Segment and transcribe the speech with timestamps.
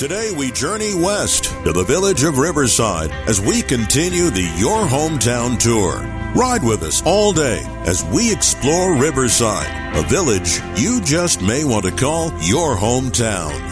[0.00, 5.58] Today we journey west to the village of Riverside as we continue the Your Hometown
[5.58, 5.98] Tour.
[6.34, 11.84] Ride with us all day as we explore Riverside, a village you just may want
[11.84, 13.69] to call your hometown.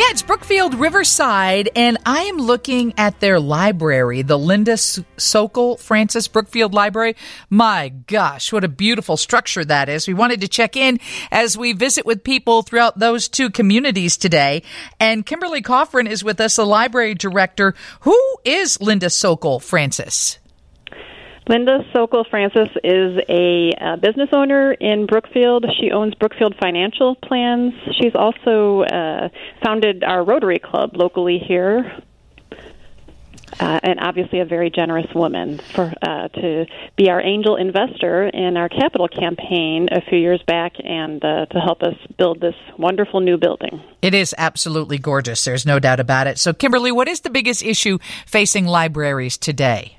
[0.00, 6.26] Yeah, it's Brookfield Riverside, and I am looking at their library, the Linda Sokol Francis
[6.26, 7.16] Brookfield Library.
[7.50, 10.08] My gosh, what a beautiful structure that is.
[10.08, 11.00] We wanted to check in
[11.30, 14.62] as we visit with people throughout those two communities today.
[14.98, 17.74] And Kimberly Coughran is with us, the library director.
[18.00, 20.38] Who is Linda Sokol Francis?
[21.50, 25.66] Linda Sokol Francis is a uh, business owner in Brookfield.
[25.80, 27.74] She owns Brookfield Financial Plans.
[28.00, 32.02] She's also uh, founded our Rotary Club locally here.
[33.58, 38.56] Uh, and obviously a very generous woman for uh, to be our angel investor in
[38.56, 43.18] our capital campaign a few years back and uh, to help us build this wonderful
[43.18, 43.82] new building.
[44.02, 45.44] It is absolutely gorgeous.
[45.44, 46.38] There's no doubt about it.
[46.38, 49.96] So, Kimberly, what is the biggest issue facing libraries today?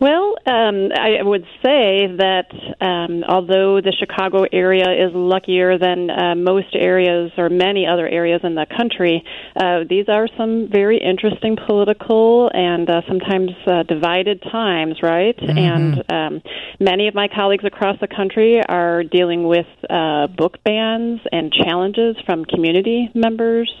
[0.00, 2.50] Well, um, I would say that
[2.80, 8.40] um, although the Chicago area is luckier than uh, most areas or many other areas
[8.42, 9.22] in the country,
[9.56, 15.36] uh, these are some very interesting political and uh, sometimes uh, divided times, right?
[15.36, 15.58] Mm-hmm.
[15.58, 16.42] And um,
[16.80, 22.16] many of my colleagues across the country are dealing with uh, book bans and challenges
[22.26, 23.72] from community members,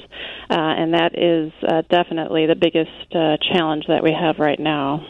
[0.48, 1.52] uh, and that is
[1.90, 2.90] definitely the biggest
[3.52, 5.04] challenge that we have right now.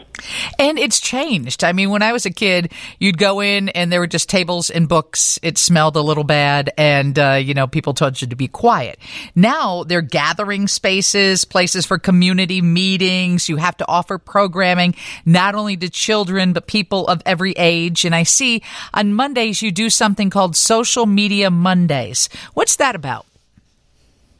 [0.59, 1.63] And it's changed.
[1.63, 4.69] I mean, when I was a kid, you'd go in and there were just tables
[4.69, 5.39] and books.
[5.41, 8.99] It smelled a little bad, and uh, you know, people told you to be quiet.
[9.35, 13.49] Now they're gathering spaces, places for community meetings.
[13.49, 14.95] You have to offer programming
[15.25, 18.05] not only to children but people of every age.
[18.05, 18.61] And I see
[18.93, 22.29] on Mondays you do something called Social Media Mondays.
[22.53, 23.25] What's that about?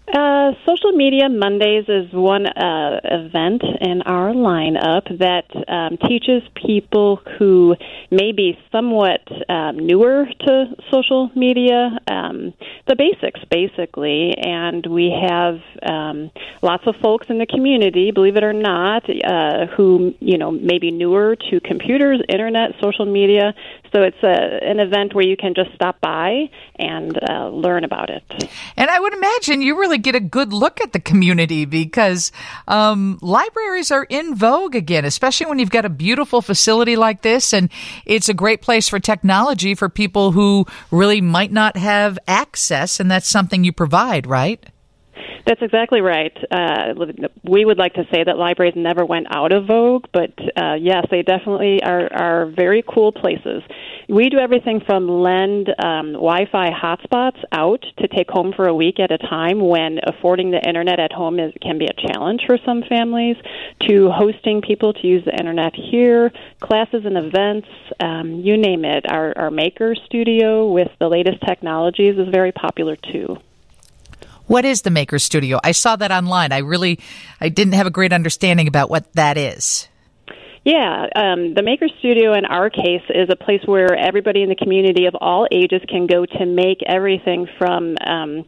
[0.08, 7.20] Uh, Social Media Mondays is one uh, event in our lineup that um, teaches people
[7.40, 7.76] who
[8.12, 11.98] may be somewhat um, newer to social media
[12.36, 12.54] um,
[12.88, 14.34] the basics, basically.
[14.38, 16.32] And we have um,
[16.62, 20.80] lots of folks in the community, believe it or not, uh, who you know may
[20.80, 23.54] be newer to computers, internet, social media.
[23.92, 28.10] So it's a, an event where you can just stop by and uh, learn about
[28.10, 28.24] it.
[28.76, 32.34] And I would imagine you really get a good look at the community because
[32.68, 37.54] um, libraries are in vogue again, especially when you've got a beautiful facility like this.
[37.54, 37.70] And
[38.06, 43.00] it's a great place for technology for people who really might not have access.
[43.00, 44.64] And that's something you provide, right?
[45.46, 46.36] That's exactly right.
[46.50, 46.94] Uh,
[47.44, 51.06] we would like to say that libraries never went out of vogue, but uh, yes,
[51.12, 53.62] they definitely are, are very cool places.
[54.08, 58.74] We do everything from lend um, Wi Fi hotspots out to take home for a
[58.74, 62.42] week at a time when affording the internet at home is, can be a challenge
[62.46, 63.36] for some families,
[63.88, 67.68] to hosting people to use the internet here, classes and events,
[68.00, 69.06] um, you name it.
[69.12, 73.38] Our, our Maker Studio with the latest technologies is very popular too.
[74.46, 75.60] What is the Maker Studio?
[75.64, 76.52] I saw that online.
[76.52, 77.00] I really,
[77.42, 79.88] I didn't have a great understanding about what that is.
[80.66, 84.56] Yeah, um, the Maker Studio in our case is a place where everybody in the
[84.56, 87.96] community of all ages can go to make everything from.
[88.06, 88.46] Um,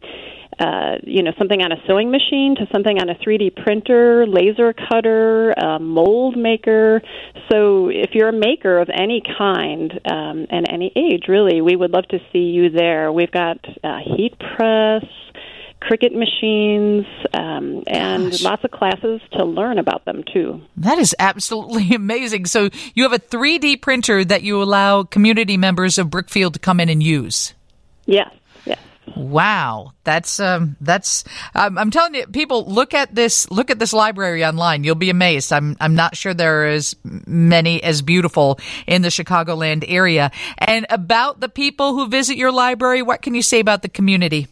[0.58, 4.72] uh, you know, something on a sewing machine to something on a 3D printer, laser
[4.72, 7.00] cutter, uh, mold maker.
[7.48, 11.92] So, if you're a maker of any kind um, and any age, really, we would
[11.92, 13.12] love to see you there.
[13.12, 15.04] We've got uh, heat press,
[15.80, 18.42] Cricut machines, um, and Gosh.
[18.42, 20.60] lots of classes to learn about them too.
[20.76, 22.46] That is absolutely amazing.
[22.46, 26.80] So you have a 3D printer that you allow community members of Brookfield to come
[26.80, 27.54] in and use.
[28.06, 28.30] Yes.
[28.66, 28.78] Yes.
[29.16, 31.24] Wow, that's um, that's.
[31.54, 33.50] Um, I'm telling you, people look at this.
[33.50, 34.84] Look at this library online.
[34.84, 35.52] You'll be amazed.
[35.52, 40.30] I'm I'm not sure there are as many as beautiful in the Chicagoland area.
[40.58, 44.46] And about the people who visit your library, what can you say about the community?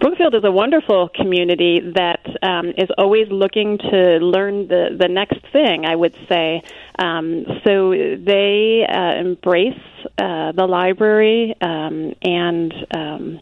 [0.00, 5.40] Brookfield is a wonderful community that um, is always looking to learn the, the next
[5.52, 6.62] thing, I would say.
[6.98, 9.74] Um, so they uh, embrace
[10.18, 13.40] uh, the library um, and um,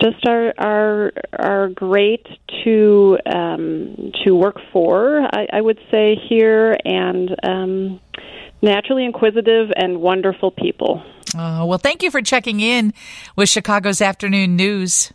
[0.00, 2.26] just are are are great
[2.64, 5.20] to um, to work for.
[5.20, 8.00] I, I would say here and um,
[8.62, 11.02] naturally inquisitive and wonderful people.
[11.34, 12.92] Uh, well, thank you for checking in
[13.36, 15.12] with Chicago's Afternoon News.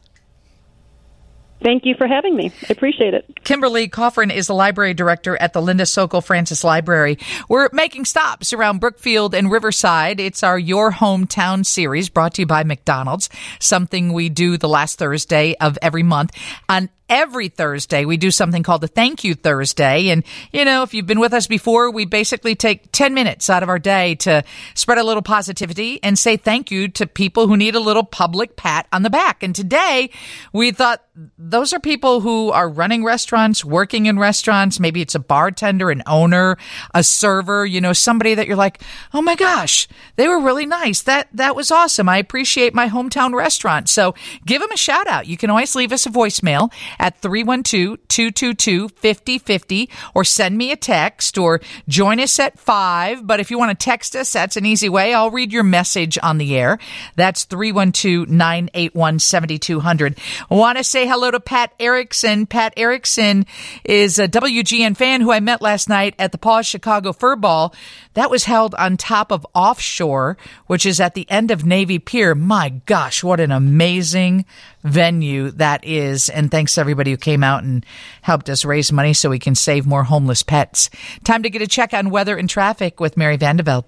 [1.64, 2.52] Thank you for having me.
[2.64, 3.26] I appreciate it.
[3.46, 7.18] Kimberly Coughran is the library director at the Linda Sokol Francis Library.
[7.48, 10.20] We're making stops around Brookfield and Riverside.
[10.20, 13.30] It's our Your Hometown series brought to you by McDonald's,
[13.60, 16.32] something we do the last Thursday of every month.
[16.68, 20.10] On every Thursday, we do something called the Thank You Thursday.
[20.10, 23.64] And, you know, if you've been with us before, we basically take 10 minutes out
[23.64, 27.58] of our day to spread a little positivity and say thank you to people who
[27.58, 29.44] need a little public pat on the back.
[29.44, 30.10] And today
[30.54, 31.04] we thought
[31.38, 34.80] those are people who are running restaurants, working in restaurants.
[34.80, 36.58] Maybe it's a bartender, an owner,
[36.96, 38.82] a server, you know, somebody that you're like,
[39.14, 41.04] oh my gosh, they were really nice.
[41.04, 42.10] That, that was awesome.
[42.10, 43.90] I appreciate my hometown restaurant.
[43.90, 44.16] So
[44.46, 45.28] give them a shout out.
[45.28, 46.72] You can always leave us a voicemail
[47.04, 51.60] at 312-222-5050 or send me a text or
[51.90, 53.28] join us at five.
[53.28, 55.14] But if you want to text us, that's an easy way.
[55.14, 56.80] I'll read your message on the air.
[57.18, 60.18] That's 312-981-7200.
[60.50, 62.46] I want to say hello to Pat Erickson.
[62.46, 63.46] Pat Erickson
[63.84, 67.76] is a WGN fan who I met last night at the Paws Chicago Fur Ball.
[68.14, 72.34] That was held on top of Offshore, which is at the end of Navy Pier.
[72.34, 74.46] My gosh, what an amazing
[74.84, 76.30] venue that is.
[76.30, 77.86] And thanks everybody who came out and
[78.22, 80.90] helped us raise money so we can save more homeless pets.
[81.24, 83.88] Time to get a check on weather and traffic with Mary Vandevelde.